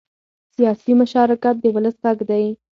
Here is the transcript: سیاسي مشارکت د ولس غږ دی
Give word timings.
سیاسي 0.55 0.93
مشارکت 1.01 1.55
د 1.61 1.65
ولس 1.75 1.95
غږ 2.05 2.19
دی 2.29 2.45